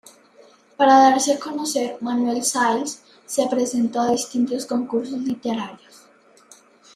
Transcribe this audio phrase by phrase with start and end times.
[0.77, 6.07] Para darse a conocer Manuel Siles se presentó a distintos concursos literarios.